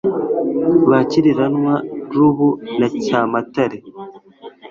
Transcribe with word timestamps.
Ba 0.89 0.99
Cyiriranwa-rubu 1.09 2.49
na 2.79 2.87
Cyamatare, 3.03 3.77